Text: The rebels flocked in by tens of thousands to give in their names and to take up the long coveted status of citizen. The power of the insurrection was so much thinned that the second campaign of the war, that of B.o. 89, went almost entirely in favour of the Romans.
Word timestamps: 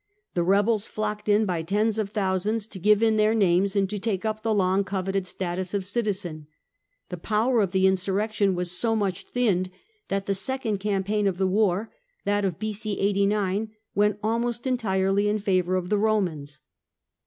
The 0.33 0.41
rebels 0.41 0.87
flocked 0.87 1.29
in 1.29 1.45
by 1.45 1.61
tens 1.61 1.99
of 1.99 2.09
thousands 2.09 2.65
to 2.65 2.79
give 2.79 3.03
in 3.03 3.17
their 3.17 3.35
names 3.35 3.75
and 3.75 3.87
to 3.91 3.99
take 3.99 4.25
up 4.25 4.41
the 4.41 4.51
long 4.51 4.83
coveted 4.83 5.27
status 5.27 5.75
of 5.75 5.85
citizen. 5.85 6.47
The 7.09 7.17
power 7.17 7.61
of 7.61 7.71
the 7.71 7.85
insurrection 7.85 8.55
was 8.55 8.71
so 8.71 8.95
much 8.95 9.25
thinned 9.25 9.69
that 10.07 10.25
the 10.25 10.33
second 10.33 10.79
campaign 10.79 11.27
of 11.27 11.37
the 11.37 11.45
war, 11.45 11.93
that 12.25 12.43
of 12.45 12.57
B.o. 12.57 12.73
89, 12.97 13.73
went 13.93 14.17
almost 14.23 14.65
entirely 14.65 15.27
in 15.29 15.37
favour 15.37 15.75
of 15.75 15.89
the 15.89 15.99
Romans. 15.99 16.61